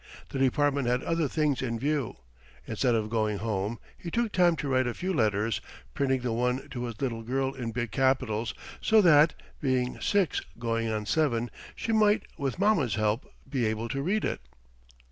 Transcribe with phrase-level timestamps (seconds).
[0.29, 2.15] The department had other things in view.
[2.65, 5.61] Instead of going home, he took time to write a few letters,
[5.93, 10.89] printing the one to his little girl in big capitals, so that being six going
[10.91, 14.41] on seven she might, with mama's help, be able to read it.